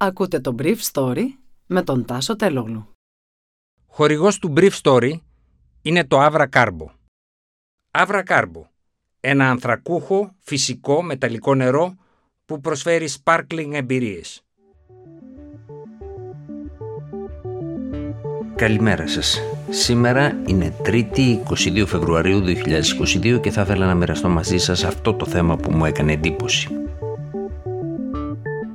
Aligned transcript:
Ακούτε 0.00 0.40
το 0.40 0.54
Brief 0.58 0.76
Story 0.92 1.24
με 1.66 1.82
τον 1.82 2.04
Τάσο 2.04 2.36
Τελόγλου. 2.36 2.88
Χορηγός 3.86 4.38
του 4.38 4.52
Brief 4.56 4.70
Story 4.82 5.12
είναι 5.82 6.04
το 6.04 6.26
Avra 6.26 6.46
Carbo. 6.52 6.86
Avra 7.90 8.22
Carbo, 8.26 8.62
ένα 9.20 9.50
ανθρακούχο, 9.50 10.34
φυσικό, 10.38 11.02
μεταλλικό 11.02 11.54
νερό 11.54 11.94
που 12.44 12.60
προσφέρει 12.60 13.08
sparkling 13.22 13.70
εμπειρίες. 13.72 14.42
Καλημέρα 18.54 19.06
σας. 19.06 19.40
Σήμερα 19.70 20.42
είναι 20.46 20.76
3η 20.84 21.38
22 21.50 21.84
Φεβρουαρίου 21.86 22.40
2022 22.40 23.40
και 23.40 23.50
θα 23.50 23.62
ήθελα 23.62 23.86
να 23.86 23.94
μοιραστώ 23.94 24.28
μαζί 24.28 24.58
σας 24.58 24.84
αυτό 24.84 25.14
το 25.14 25.26
θέμα 25.26 25.56
που 25.56 25.72
μου 25.72 25.84
έκανε 25.84 26.12
εντύπωση. 26.12 26.87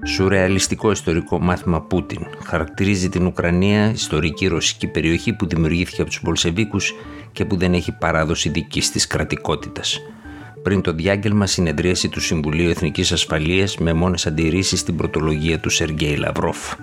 Σουρεαλιστικό 0.05 0.91
ιστορικό 0.91 1.39
μάθημα 1.39 1.81
Πούτιν 1.81 2.25
χαρακτηρίζει 2.45 3.09
την 3.09 3.25
Ουκρανία 3.25 3.91
ιστορική 3.91 4.47
ρωσική 4.47 4.87
περιοχή 4.87 5.33
που 5.33 5.47
δημιουργήθηκε 5.47 6.01
από 6.01 6.09
τους 6.09 6.19
Μπολσεβίκους 6.23 6.93
και 7.31 7.45
που 7.45 7.57
δεν 7.57 7.73
έχει 7.73 7.91
παράδοση 7.91 8.49
δική 8.49 8.79
της 8.79 9.07
κρατικότητας. 9.07 9.99
Πριν 10.63 10.81
το 10.81 10.93
διάγγελμα 10.93 11.45
συνεδρίαση 11.45 12.09
του 12.09 12.19
Συμβουλίου 12.19 12.69
Εθνικής 12.69 13.11
Ασφαλείας 13.11 13.77
με 13.77 13.93
μόνες 13.93 14.25
αντιρρήσεις 14.27 14.79
στην 14.79 14.95
πρωτολογία 14.95 15.59
του 15.59 15.69
Σεργέη 15.69 16.15
Λαυρόφ. 16.15 16.73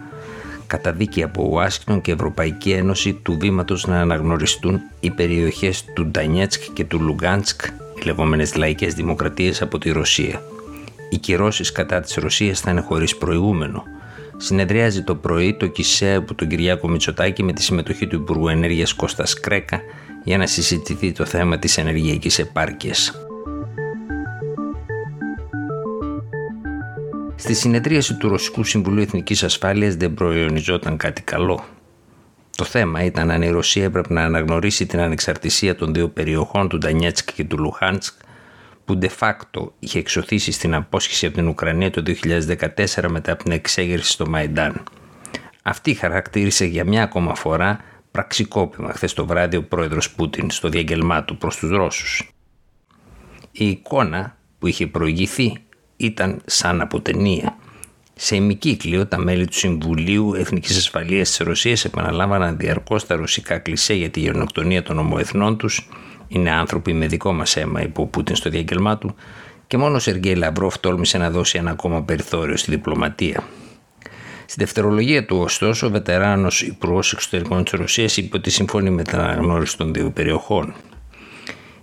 Καταδίκη 0.66 1.22
από 1.22 1.48
Ουάσιγκτον 1.50 2.00
και 2.00 2.12
Ευρωπαϊκή 2.12 2.70
Ένωση 2.70 3.12
του 3.12 3.36
βήματος 3.40 3.86
να 3.86 4.00
αναγνωριστούν 4.00 4.80
οι 5.00 5.10
περιοχές 5.10 5.84
του 5.94 6.06
Ντονιέτσκ 6.06 6.62
και 6.72 6.84
του 6.84 7.00
Λουγκάνσκ, 7.00 7.64
οι 7.66 8.04
λεγόμενες 8.04 8.54
λαϊκές 8.56 8.94
δημοκρατίες 8.94 9.62
από 9.62 9.78
τη 9.78 9.90
Ρωσία. 9.90 10.42
Οι 11.10 11.18
κυρώσεις 11.18 11.72
κατά 11.72 12.00
της 12.00 12.14
Ρωσίας 12.14 12.60
θα 12.60 12.70
είναι 12.70 12.80
χωρίς 12.80 13.16
προηγούμενο. 13.16 13.82
Συνεδριάζει 14.36 15.02
το 15.02 15.14
πρωί 15.14 15.54
το 15.54 15.66
ΚΙΣΕ 15.66 16.14
από 16.14 16.34
τον 16.34 16.48
Κυριάκο 16.48 16.88
Μητσοτάκη 16.88 17.42
με 17.42 17.52
τη 17.52 17.62
συμμετοχή 17.62 18.06
του 18.06 18.16
Υπουργού 18.16 18.48
Ενέργειας 18.48 18.92
Κώστας 18.92 19.40
Κρέκα 19.40 19.80
για 20.24 20.38
να 20.38 20.46
συζητηθεί 20.46 21.12
το 21.12 21.24
θέμα 21.24 21.58
της 21.58 21.78
ενεργειακής 21.78 22.38
επάρκειας. 22.38 23.14
Στη 27.34 27.54
συνεδρίαση 27.54 28.14
του 28.14 28.28
Ρωσικού 28.28 28.64
Συμβουλίου 28.64 29.02
Εθνικής 29.02 29.42
Ασφάλειας 29.42 29.94
δεν 29.94 30.14
προϊονιζόταν 30.14 30.96
κάτι 30.96 31.22
καλό. 31.22 31.64
Το 32.56 32.64
θέμα 32.64 33.04
ήταν 33.04 33.30
αν 33.30 33.42
η 33.42 33.50
Ρωσία 33.50 33.84
έπρεπε 33.84 34.14
να 34.14 34.22
αναγνωρίσει 34.22 34.86
την 34.86 35.00
ανεξαρτησία 35.00 35.76
των 35.76 35.94
δύο 35.94 36.08
περιοχών 36.08 36.68
του 36.68 36.78
Ντανιέτσκ 36.78 37.32
και 37.34 37.44
του 37.44 37.58
Λουχάντσκ 37.58 38.14
που 38.90 38.98
de 39.02 39.08
facto 39.18 39.68
είχε 39.78 39.98
εξωθήσει 39.98 40.52
στην 40.52 40.74
απόσχηση 40.74 41.26
από 41.26 41.34
την 41.34 41.48
Ουκρανία 41.48 41.90
το 41.90 42.02
2014 42.06 43.08
μετά 43.08 43.32
από 43.32 43.42
την 43.42 43.52
εξέγερση 43.52 44.10
στο 44.10 44.28
Μαϊντάν. 44.28 44.82
Αυτή 45.62 45.94
χαρακτήρισε 45.94 46.64
για 46.64 46.84
μια 46.84 47.02
ακόμα 47.02 47.34
φορά 47.34 47.80
πραξικόπημα 48.10 48.92
χθες 48.92 49.12
το 49.12 49.26
βράδυ 49.26 49.56
ο 49.56 49.62
πρόεδρος 49.62 50.10
Πούτιν 50.10 50.50
στο 50.50 50.68
διαγγελμά 50.68 51.24
του 51.24 51.36
προς 51.36 51.56
τους 51.56 51.70
Ρώσους. 51.70 52.32
Η 53.52 53.68
εικόνα 53.68 54.36
που 54.58 54.66
είχε 54.66 54.86
προηγηθεί 54.86 55.56
ήταν 55.96 56.40
σαν 56.44 56.80
από 56.80 57.00
ταινία. 57.00 57.56
Σε 58.14 58.36
ημικύκλιο, 58.36 59.06
τα 59.06 59.18
μέλη 59.18 59.46
του 59.46 59.56
Συμβουλίου 59.56 60.34
Εθνικής 60.34 60.76
Ασφαλείας 60.76 61.28
της 61.28 61.38
Ρωσίας 61.38 61.84
επαναλάμβαναν 61.84 62.56
διαρκώς 62.56 63.06
τα 63.06 63.16
ρωσικά 63.16 63.58
κλισέ 63.58 63.94
για 63.94 64.10
τη 64.10 64.20
γενοκτονία 64.20 64.82
των 64.82 64.98
ομοεθνών 64.98 65.56
τους 65.56 65.88
είναι 66.32 66.50
άνθρωποι 66.50 66.92
με 66.92 67.06
δικό 67.06 67.32
μας 67.32 67.56
αίμα, 67.56 67.82
είπε 67.82 68.00
ο 68.00 68.06
Πούτιν 68.06 68.36
στο 68.36 68.50
διάγγελμά 68.50 68.98
του, 68.98 69.14
και 69.66 69.76
μόνο 69.76 69.96
ο 69.96 69.98
Σεργέη 69.98 70.34
Λαβρόφ 70.34 70.78
τόλμησε 70.78 71.18
να 71.18 71.30
δώσει 71.30 71.58
ένα 71.58 71.70
ακόμα 71.70 72.02
περιθώριο 72.02 72.56
στη 72.56 72.70
διπλωματία. 72.70 73.44
Στη 74.46 74.58
δευτερολογία 74.58 75.26
του, 75.26 75.36
ωστόσο, 75.36 75.86
ο 75.86 75.90
βετεράνος 75.90 76.62
Υπουργός 76.62 77.12
Εξωτερικών 77.12 77.64
της 77.64 77.72
Ρωσίας 77.72 78.16
είπε 78.16 78.36
ότι 78.36 78.50
συμφωνεί 78.50 78.90
με 78.90 79.02
την 79.02 79.18
αναγνώριση 79.18 79.76
των 79.76 79.92
δύο 79.92 80.10
περιοχών. 80.10 80.74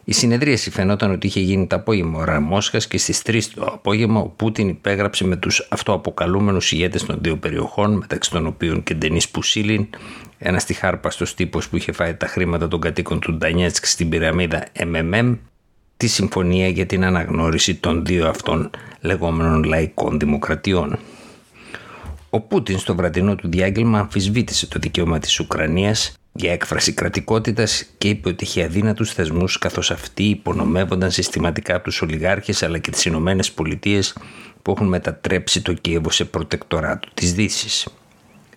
Η 0.09 0.13
συνεδρίαση 0.13 0.69
φαινόταν 0.69 1.11
ότι 1.11 1.27
είχε 1.27 1.39
γίνει 1.39 1.67
το 1.67 1.75
απόγευμα 1.75 2.19
ώρα 2.19 2.39
Μόσχας 2.39 2.87
και 2.87 2.97
στις 2.97 3.21
3 3.25 3.41
το 3.55 3.65
απόγευμα 3.65 4.19
ο 4.19 4.27
Πούτιν 4.27 4.67
υπέγραψε 4.67 5.25
με 5.25 5.35
τους 5.35 5.67
αυτοαποκαλούμενους 5.69 6.71
ηγέτες 6.71 7.05
των 7.05 7.17
δύο 7.21 7.37
περιοχών, 7.37 7.93
μεταξύ 7.93 8.31
των 8.31 8.47
οποίων 8.47 8.83
και 8.83 8.93
Ντενίς 8.93 9.21
Πουσίλιν, 9.31 9.87
ένα 10.37 10.57
τυχάρπαστο 10.57 11.35
τύπος 11.35 11.69
που 11.69 11.77
είχε 11.77 11.91
φάει 11.91 12.15
τα 12.15 12.27
χρήματα 12.27 12.67
των 12.67 12.79
κατοίκων 12.79 13.19
του 13.19 13.33
Ντανιέτσκ 13.33 13.85
στην 13.85 14.09
πυραμίδα 14.09 14.67
MMM, 14.79 15.37
τη 15.97 16.07
συμφωνία 16.07 16.67
για 16.67 16.85
την 16.85 17.05
αναγνώριση 17.05 17.75
των 17.75 18.05
δύο 18.05 18.27
αυτών 18.27 18.69
λεγόμενων 19.01 19.63
λαϊκών 19.63 20.19
δημοκρατιών. 20.19 20.99
Ο 22.29 22.41
Πούτιν 22.41 22.79
στο 22.79 22.95
βραδινό 22.95 23.35
του 23.35 23.49
διάγγελμα 23.49 23.99
αμφισβήτησε 23.99 24.67
το 24.67 24.79
δικαίωμα 24.79 25.19
της 25.19 25.39
Ουκρανίας 25.39 26.17
για 26.39 26.51
έκφραση 26.51 26.93
κρατικότητας 26.93 27.85
και 27.97 28.09
είπε 28.09 28.29
ότι 28.29 28.43
είχε 28.43 28.63
αδύνατους 28.63 29.13
θεσμούς 29.13 29.57
καθώς 29.57 29.91
αυτοί 29.91 30.23
υπονομεύονταν 30.23 31.11
συστηματικά 31.11 31.75
από 31.75 31.83
τους 31.83 32.01
ολιγάρχες 32.01 32.63
αλλά 32.63 32.77
και 32.77 32.91
τις 32.91 33.05
Ηνωμένες 33.05 33.51
Πολιτείες 33.51 34.17
που 34.61 34.71
έχουν 34.71 34.87
μετατρέψει 34.87 35.61
το 35.61 35.73
Κίεβο 35.73 36.09
σε 36.09 36.25
προτεκτοράτο 36.25 37.09
της 37.13 37.33
Δύσης. 37.33 37.87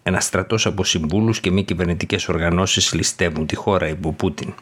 Ένας 0.02 0.24
στρατός 0.24 0.66
από 0.66 0.84
συμβούλους 0.84 1.40
και 1.40 1.50
μη 1.50 1.64
κυβερνητικές 1.64 2.28
οργανώσεις 2.28 2.92
ληστεύουν 2.94 3.46
τη 3.46 3.54
χώρα, 3.54 3.88
είπε 3.88 4.08
ο 4.08 4.12
Πούτιν. 4.12 4.54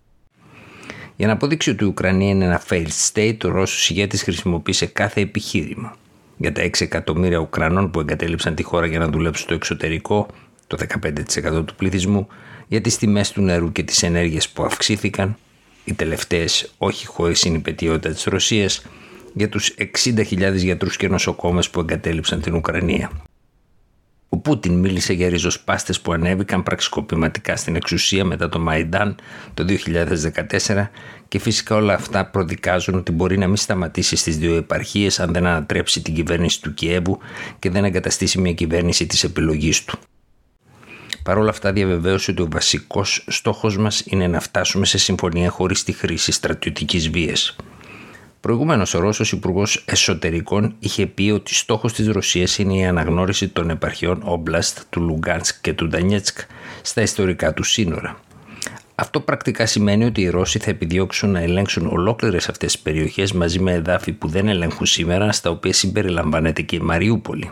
Για 1.16 1.26
να 1.26 1.32
αποδείξει 1.32 1.70
ότι 1.70 1.84
η 1.84 1.86
Ουκρανία 1.86 2.28
είναι 2.28 2.44
ένα 2.44 2.62
failed 2.68 3.12
state, 3.12 3.44
ο 3.44 3.48
Ρώσος 3.48 3.90
ηγέτης 3.90 4.22
χρησιμοποίησε 4.22 4.86
κάθε 4.86 5.20
επιχείρημα. 5.20 5.96
Για 6.36 6.52
τα 6.52 6.62
6 6.62 6.80
εκατομμύρια 6.80 7.38
Ουκρανών 7.38 7.90
που 7.90 8.00
εγκατέλειψαν 8.00 8.54
τη 8.54 8.62
χώρα 8.62 8.86
για 8.86 8.98
να 8.98 9.08
δουλέψουν 9.08 9.44
στο 9.44 9.54
εξωτερικό, 9.54 10.26
το 10.66 10.76
15% 11.56 11.66
του 11.66 11.74
πληθυσμού, 11.74 12.28
για 12.68 12.80
τις 12.80 12.96
τιμές 12.96 13.32
του 13.32 13.42
νερού 13.42 13.72
και 13.72 13.82
τις 13.82 14.02
ενέργειες 14.02 14.48
που 14.48 14.64
αυξήθηκαν, 14.64 15.36
οι 15.84 15.92
τελευταίες 15.94 16.72
όχι 16.78 17.06
χωρίς 17.06 17.38
συνυπετιότητα 17.38 18.10
της 18.10 18.24
Ρωσίας, 18.24 18.86
για 19.34 19.48
τους 19.48 19.74
60.000 20.04 20.54
γιατρούς 20.54 20.96
και 20.96 21.08
νοσοκόμες 21.08 21.70
που 21.70 21.80
εγκατέλειψαν 21.80 22.40
την 22.40 22.54
Ουκρανία. 22.54 23.10
Ο 24.28 24.36
Πούτιν 24.36 24.72
μίλησε 24.72 25.12
για 25.12 25.28
ριζοσπάστες 25.28 26.00
που 26.00 26.12
ανέβηκαν 26.12 26.62
πραξικοπηματικά 26.62 27.56
στην 27.56 27.76
εξουσία 27.76 28.24
μετά 28.24 28.48
το 28.48 28.58
Μαϊντάν 28.58 29.16
το 29.54 29.64
2014 30.66 30.90
και 31.28 31.38
φυσικά 31.38 31.76
όλα 31.76 31.94
αυτά 31.94 32.26
προδικάζουν 32.26 32.94
ότι 32.94 33.12
μπορεί 33.12 33.38
να 33.38 33.46
μην 33.46 33.56
σταματήσει 33.56 34.16
στις 34.16 34.38
δύο 34.38 34.56
επαρχίες 34.56 35.20
αν 35.20 35.32
δεν 35.32 35.46
ανατρέψει 35.46 36.02
την 36.02 36.14
κυβέρνηση 36.14 36.62
του 36.62 36.74
Κιέβου 36.74 37.18
και 37.58 37.70
δεν 37.70 37.84
εγκαταστήσει 37.84 38.40
μια 38.40 38.52
κυβέρνηση 38.52 39.06
της 39.06 39.24
επιλογής 39.24 39.84
του. 39.84 39.98
Παρ' 41.28 41.38
όλα 41.38 41.50
αυτά 41.50 41.72
διαβεβαίωσε 41.72 42.30
ότι 42.30 42.42
ο 42.42 42.48
βασικός 42.50 43.24
στόχος 43.26 43.78
μας 43.78 44.02
είναι 44.06 44.26
να 44.26 44.40
φτάσουμε 44.40 44.86
σε 44.86 44.98
συμφωνία 44.98 45.50
χωρίς 45.50 45.84
τη 45.84 45.92
χρήση 45.92 46.32
στρατιωτικής 46.32 47.10
βίας. 47.10 47.56
Προηγουμένως, 48.40 48.94
ο 48.94 48.98
Ρώσος 48.98 49.32
Υπουργός 49.32 49.82
Εσωτερικών 49.86 50.74
είχε 50.78 51.06
πει 51.06 51.30
ότι 51.30 51.54
στόχος 51.54 51.92
της 51.92 52.08
Ρωσίας 52.08 52.58
είναι 52.58 52.76
η 52.76 52.84
αναγνώριση 52.84 53.48
των 53.48 53.70
επαρχιών 53.70 54.20
Όμπλαστ 54.24 54.80
του 54.90 55.00
Λουγκάνσκ 55.00 55.56
και 55.60 55.72
του 55.72 55.88
Ντανιέτσκ 55.88 56.38
στα 56.82 57.02
ιστορικά 57.02 57.54
του 57.54 57.62
σύνορα. 57.62 58.20
Αυτό 58.94 59.20
πρακτικά 59.20 59.66
σημαίνει 59.66 60.04
ότι 60.04 60.20
οι 60.20 60.28
Ρώσοι 60.28 60.58
θα 60.58 60.70
επιδιώξουν 60.70 61.30
να 61.30 61.40
ελέγξουν 61.40 61.86
ολόκληρες 61.86 62.48
αυτές 62.48 62.72
τις 62.72 62.82
περιοχές 62.82 63.32
μαζί 63.32 63.60
με 63.60 63.72
εδάφη 63.72 64.12
που 64.12 64.28
δεν 64.28 64.48
ελέγχουν 64.48 64.86
σήμερα, 64.86 65.32
στα 65.32 65.50
οποία 65.50 65.72
συμπεριλαμβάνεται 65.72 66.62
και 66.62 66.76
η 66.76 66.80
Μαριούπολη. 66.80 67.50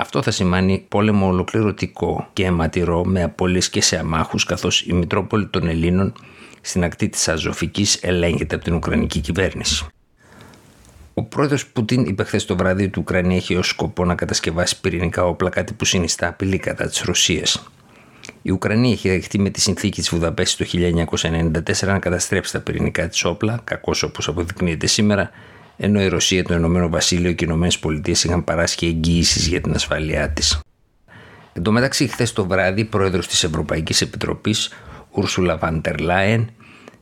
Αυτό 0.00 0.22
θα 0.22 0.30
σημαίνει 0.30 0.84
πόλεμο 0.88 1.26
ολοκληρωτικό 1.26 2.28
και 2.32 2.44
αιματηρό 2.44 3.04
με 3.04 3.22
απώλειες 3.22 3.70
και 3.70 3.80
σε 3.80 3.98
αμάχους 3.98 4.44
καθώς 4.44 4.80
η 4.80 4.92
Μητρόπολη 4.92 5.46
των 5.46 5.68
Ελλήνων 5.68 6.12
στην 6.60 6.84
ακτή 6.84 7.08
της 7.08 7.28
Αζωφικής 7.28 7.98
ελέγχεται 8.02 8.54
από 8.54 8.64
την 8.64 8.74
Ουκρανική 8.74 9.20
κυβέρνηση. 9.20 9.86
Ο 11.14 11.24
πρόεδρος 11.24 11.66
Πούτιν 11.66 12.04
είπε 12.04 12.24
χθες 12.24 12.44
το 12.44 12.56
βράδυ 12.56 12.84
ότι 12.84 12.98
η 12.98 13.00
Ουκρανία 13.02 13.36
έχει 13.36 13.56
ως 13.56 13.68
σκοπό 13.68 14.04
να 14.04 14.14
κατασκευάσει 14.14 14.80
πυρηνικά 14.80 15.24
όπλα, 15.24 15.50
κάτι 15.50 15.72
που 15.72 15.84
συνιστά 15.84 16.28
απειλή 16.28 16.58
κατά 16.58 16.86
της 16.88 17.00
Ρωσίας. 17.00 17.70
Η 18.42 18.50
Ουκρανία 18.50 18.92
έχει 18.92 19.08
δεχτεί 19.08 19.38
με 19.38 19.50
τη 19.50 19.60
συνθήκη 19.60 20.00
της 20.00 20.10
Βουδαπέστη 20.10 20.64
το 20.64 20.70
1994 20.70 21.86
να 21.86 21.98
καταστρέψει 21.98 22.52
τα 22.52 22.60
πυρηνικά 22.60 23.08
της 23.08 23.24
όπλα, 23.24 23.60
κακώς 23.64 24.02
όπως 24.02 24.28
αποδεικνύεται 24.28 24.86
σήμερα, 24.86 25.30
ενώ 25.82 26.02
η 26.02 26.08
Ρωσία, 26.08 26.44
το 26.44 26.54
Ηνωμένο 26.54 26.88
Βασίλειο 26.88 27.32
και 27.32 27.44
οι 27.44 27.46
Ηνωμένες 27.50 27.78
Πολιτείες 27.78 28.24
είχαν 28.24 28.44
παράσχει 28.44 28.86
εγγυήσεις 28.86 29.46
για 29.46 29.60
την 29.60 29.74
ασφαλειά 29.74 30.30
της. 30.30 30.60
Εν 31.52 31.62
τω 31.62 31.72
μεταξύ, 31.72 32.06
χθες 32.06 32.32
το 32.32 32.46
βράδυ, 32.46 32.84
πρόεδρος 32.84 33.26
της 33.26 33.44
Ευρωπαϊκής 33.44 34.00
Επιτροπής, 34.00 34.70
Ούρσουλα 35.10 35.56
Βαντερ 35.56 35.98
Λάιεν, 36.00 36.50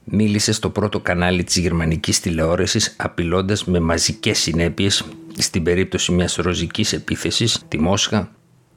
μίλησε 0.04 0.52
στο 0.52 0.70
πρώτο 0.70 1.00
κανάλι 1.00 1.44
της 1.44 1.56
γερμανικής 1.56 2.20
τηλεόρασης 2.20 2.94
απειλώντας 2.98 3.64
με 3.64 3.80
μαζικές 3.80 4.38
συνέπειες 4.38 5.04
στην 5.38 5.62
περίπτωση 5.62 6.12
μιας 6.12 6.34
ροζικής 6.34 6.92
επίθεσης 6.92 7.52
στη 7.52 7.80
Μόσχα 7.80 8.30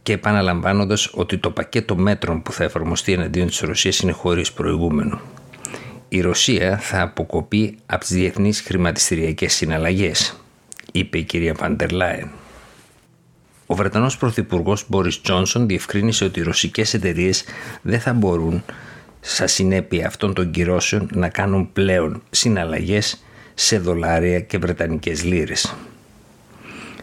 και 0.04 0.14
επαναλαμβάνοντας 0.14 1.10
ότι 1.14 1.38
το 1.38 1.52
πακέτο 1.52 1.96
μέτρων 1.96 2.42
που 2.42 2.52
θα 2.52 2.64
εφαρμοστεί 2.64 3.14
εναντίον 3.14 3.48
της 3.48 3.60
Ρωσίας 3.60 4.00
είναι 4.00 4.12
χωρίς 4.12 4.52
προηγούμενο 4.52 5.22
η 6.14 6.22
Ρωσία 6.22 6.78
θα 6.78 7.02
αποκοπεί 7.02 7.78
από 7.86 8.00
τις 8.00 8.14
διεθνείς 8.14 8.62
χρηματιστηριακές 8.62 9.54
συναλλαγές, 9.54 10.36
είπε 10.92 11.18
η 11.18 11.24
κυρία 11.24 11.54
Βαντερ 11.54 11.92
Λάεν. 11.92 12.30
Ο 13.66 13.76
Βρετανός 13.76 14.18
Πρωθυπουργός 14.18 14.86
Μπόρις 14.88 15.22
Τζόνσον 15.22 15.68
διευκρίνησε 15.68 16.24
ότι 16.24 16.40
οι 16.40 16.44
ρωσικές 16.44 16.94
εταιρείες 16.94 17.44
δεν 17.82 18.00
θα 18.00 18.14
μπορούν 18.14 18.64
σαν 19.20 19.48
συνέπεια 19.48 20.08
αυτών 20.08 20.34
των 20.34 20.52
κυρώσεων 20.52 21.10
να 21.14 21.30
κάνουν 21.30 21.72
πλέον 21.74 22.22
συναλλαγές 22.30 23.24
σε 23.54 23.80
δολάρια 23.80 24.40
και 24.40 24.58
βρετανικές 24.58 25.24
λίρες. 25.24 25.76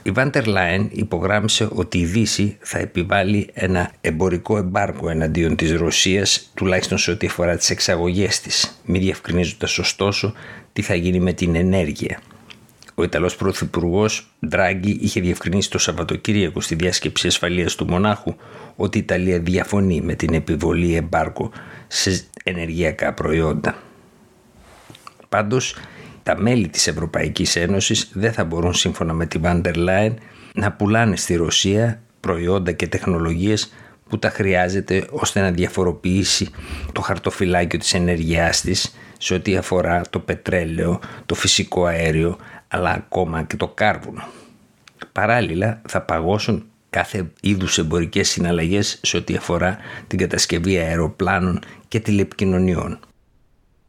Η 0.09 0.11
Βάντερ 0.11 0.47
Λάιν 0.47 0.89
υπογράμμισε 0.93 1.69
ότι 1.73 1.99
η 1.99 2.05
Δύση 2.05 2.57
θα 2.61 2.79
επιβάλλει 2.79 3.51
ένα 3.53 3.91
εμπορικό 4.01 4.57
εμπάργκο 4.57 5.09
εναντίον 5.09 5.57
της 5.57 5.73
Ρωσίας 5.73 6.51
τουλάχιστον 6.55 6.99
σε 6.99 7.11
ό,τι 7.11 7.27
αφορά 7.27 7.57
τις 7.57 7.71
εξαγωγές 7.71 8.41
της, 8.41 8.81
μη 8.85 8.99
διευκρινίζοντας 8.99 9.79
ωστόσο 9.79 10.33
τι 10.73 10.83
θα 10.83 10.95
γίνει 10.95 11.21
με 11.21 11.33
την 11.33 11.55
ενέργεια. 11.55 12.21
Ο 12.95 13.03
Ιταλός 13.03 13.37
Πρωθυπουργός 13.37 14.31
Ντράγκη 14.47 14.99
είχε 15.01 15.21
διευκρινίσει 15.21 15.71
το 15.71 15.79
Σαββατοκύριακο 15.79 16.61
στη 16.61 16.75
διάσκεψη 16.75 17.27
ασφαλείας 17.27 17.75
του 17.75 17.87
Μονάχου 17.87 18.35
ότι 18.77 18.99
η 18.99 19.01
Ιταλία 19.01 19.39
διαφωνεί 19.39 20.01
με 20.01 20.15
την 20.15 20.35
επιβολή 20.35 20.95
εμπάργκο 20.95 21.53
σε 21.87 22.25
ενεργειακά 22.45 23.13
προϊόντα. 23.13 23.79
Πάντως, 25.29 25.75
τα 26.29 26.41
μέλη 26.41 26.69
της 26.69 26.87
Ευρωπαϊκής 26.87 27.57
Ένωσης 27.57 28.11
δεν 28.13 28.33
θα 28.33 28.45
μπορούν 28.45 28.75
σύμφωνα 28.75 29.13
με 29.13 29.27
τη 29.27 29.39
Βάντερ 29.39 29.77
Λάιν 29.77 30.15
να 30.55 30.73
πουλάνε 30.73 31.17
στη 31.17 31.35
Ρωσία 31.35 32.01
προϊόντα 32.21 32.73
και 32.73 32.89
τεχνολογίες 32.89 33.73
που 34.09 34.19
τα 34.19 34.31
χρειάζεται 34.31 35.07
ώστε 35.11 35.41
να 35.41 35.51
διαφοροποιήσει 35.51 36.51
το 36.93 37.01
χαρτοφυλάκιο 37.01 37.79
της 37.79 37.95
ενέργειάς 37.95 38.61
της 38.61 38.97
σε 39.19 39.35
ό,τι 39.35 39.57
αφορά 39.57 40.03
το 40.11 40.19
πετρέλαιο, 40.19 41.01
το 41.27 41.35
φυσικό 41.35 41.85
αέριο 41.85 42.39
αλλά 42.69 42.91
ακόμα 42.91 43.43
και 43.43 43.57
το 43.57 43.69
κάρβουνο. 43.69 44.23
Παράλληλα 45.13 45.81
θα 45.89 46.03
παγώσουν 46.03 46.65
κάθε 46.91 47.31
είδους 47.41 47.79
εμπορικές 47.79 48.29
συναλλαγές 48.29 49.01
σε 49.03 49.17
ό,τι 49.17 49.35
αφορά 49.35 49.79
την 50.07 50.19
κατασκευή 50.19 50.77
αεροπλάνων 50.77 51.61
και 51.89 52.01
τηλεπικοινωνιών. 52.01 52.99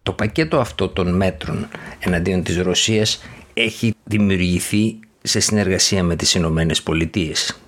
Το 0.09 0.15
πακέτο 0.15 0.59
αυτό 0.59 0.89
των 0.89 1.15
μέτρων 1.15 1.67
εναντίον 1.99 2.43
της 2.43 2.57
Ρωσίας 2.57 3.23
έχει 3.53 3.95
δημιουργηθεί 4.03 4.99
σε 5.21 5.39
συνεργασία 5.39 6.03
με 6.03 6.15
τις 6.15 6.33
Ηνωμένες 6.33 6.81
Πολιτείες. 6.83 7.59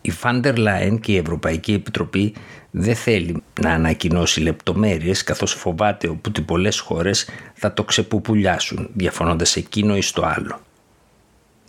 Η 0.00 0.10
Φάντερ 0.10 0.56
Λάιν 0.56 1.00
και 1.00 1.12
η 1.12 1.16
Ευρωπαϊκή 1.16 1.72
Επιτροπή 1.72 2.34
δεν 2.70 2.94
θέλει 2.94 3.42
να 3.60 3.70
ανακοινώσει 3.70 4.40
λεπτομέρειες 4.40 5.24
καθώς 5.24 5.52
φοβάται 5.52 6.08
ότι 6.08 6.40
πολλές 6.40 6.78
χώρες 6.78 7.28
θα 7.54 7.72
το 7.72 7.84
ξεπουπουλιάσουν 7.84 8.88
διαφωνώντας 8.94 9.56
εκείνο 9.56 9.96
ή 9.96 10.02
στο 10.02 10.22
άλλο. 10.24 10.60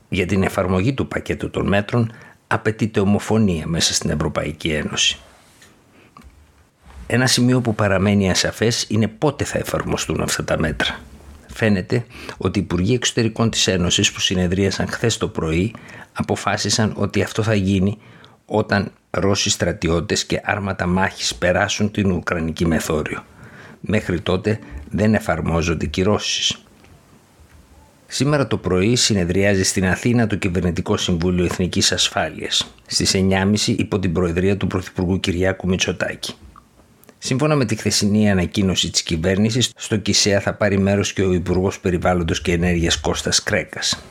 Για 0.10 0.25
την 0.25 0.44
εφαρμογή 0.44 0.94
του 0.94 1.07
πακέτου 1.07 1.50
των 1.50 1.68
μέτρων 1.68 2.12
απαιτείται 2.48 3.00
ομοφωνία 3.00 3.68
μέσα 3.68 3.94
στην 3.94 4.10
Ευρωπαϊκή 4.10 4.69
Ένωση. 4.69 5.19
Ένα 7.11 7.27
σημείο 7.27 7.61
που 7.61 7.75
παραμένει 7.75 8.29
ασαφές 8.29 8.85
είναι 8.89 9.07
πότε 9.07 9.44
θα 9.44 9.57
εφαρμοστούν 9.57 10.21
αυτά 10.21 10.44
τα 10.44 10.59
μέτρα. 10.59 11.00
Φαίνεται 11.47 12.06
ότι 12.38 12.59
οι 12.59 12.61
Υπουργοί 12.61 12.94
Εξωτερικών 12.94 13.50
της 13.50 13.67
Ένωσης 13.67 14.11
που 14.11 14.19
συνεδρίασαν 14.19 14.88
χθες 14.88 15.17
το 15.17 15.27
πρωί 15.27 15.73
αποφάσισαν 16.13 16.94
ότι 16.95 17.21
αυτό 17.21 17.44
θα 17.44 17.53
γίνει 17.53 17.97
όταν 18.45 18.91
Ρώσοι 19.09 19.50
στρατιώτες 19.50 20.25
και 20.25 20.41
άρματα 20.44 20.85
μάχης 20.85 21.35
περάσουν 21.35 21.91
την 21.91 22.11
Ουκρανική 22.11 22.65
μεθόριο. 22.65 23.23
Μέχρι 23.79 24.21
τότε 24.21 24.59
δεν 24.89 25.13
εφαρμόζονται 25.13 25.85
κυρώσεις. 25.85 26.63
Σήμερα 28.07 28.47
το 28.47 28.57
πρωί 28.57 28.95
συνεδριάζει 28.95 29.63
στην 29.63 29.85
Αθήνα 29.85 30.27
το 30.27 30.35
Κυβερνητικό 30.35 30.97
Συμβούλιο 30.97 31.45
Εθνικής 31.45 31.91
Ασφάλειας 31.91 32.73
στις 32.85 33.15
9.30 33.15 33.56
υπό 33.65 34.00
την 34.00 34.13
Προεδρία 34.13 34.57
του 34.57 34.67
Πρωθυπουργού 34.67 35.19
Κυριάκου 35.19 35.67
Μητσοτάκη. 35.67 36.33
Σύμφωνα 37.21 37.56
με 37.56 37.66
τη 37.66 37.75
χθεσινή 37.75 38.31
ανακοίνωση 38.31 38.92
της 38.92 39.04
κυβέρνησης, 39.04 39.71
στο 39.75 39.98
ΚΙΣΕΑ 39.98 40.39
θα 40.39 40.54
πάρει 40.54 40.77
μέρος 40.77 41.13
και 41.13 41.21
ο 41.21 41.33
Υπουργός 41.33 41.80
Περιβάλλοντος 41.80 42.42
και 42.42 42.51
Ενέργειας 42.51 43.00
Κώστας 43.00 43.44
Κρέκας. 43.44 44.04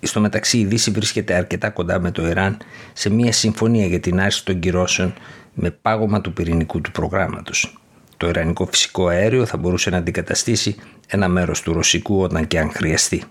Στο 0.00 0.20
μεταξύ 0.20 0.58
η 0.58 0.64
Δύση 0.64 0.90
βρίσκεται 0.90 1.34
αρκετά 1.34 1.70
κοντά 1.70 2.00
με 2.00 2.10
το 2.10 2.26
Ιράν 2.26 2.56
σε 2.92 3.10
μια 3.10 3.32
συμφωνία 3.32 3.86
για 3.86 4.00
την 4.00 4.20
άρση 4.20 4.44
των 4.44 4.58
κυρώσεων 4.58 5.14
με 5.54 5.70
πάγωμα 5.70 6.20
του 6.20 6.32
πυρηνικού 6.32 6.80
του 6.80 6.90
προγράμματος. 6.90 7.78
Το 8.16 8.28
Ιρανικό 8.28 8.66
φυσικό 8.66 9.06
αέριο 9.06 9.46
θα 9.46 9.56
μπορούσε 9.56 9.90
να 9.90 9.96
αντικαταστήσει 9.96 10.76
ένα 11.06 11.28
μέρος 11.28 11.62
του 11.62 11.72
ρωσικού 11.72 12.20
όταν 12.20 12.46
και 12.46 12.58
αν 12.58 12.70
χρειαστεί. 12.70 13.22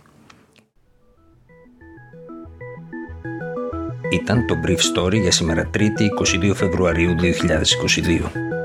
Ήταν 4.12 4.46
το 4.46 4.56
Brief 4.66 5.00
Story 5.00 5.20
για 5.22 5.32
σήμερα 5.32 5.70
3η 5.74 6.50
22 6.50 6.56
Φεβρουαρίου 6.56 7.16
2022. 7.20 8.61